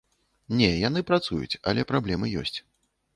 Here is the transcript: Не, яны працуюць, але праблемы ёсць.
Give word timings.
Не, 0.61 0.69
яны 0.87 1.03
працуюць, 1.09 1.59
але 1.73 1.83
праблемы 1.91 2.31
ёсць. 2.45 2.57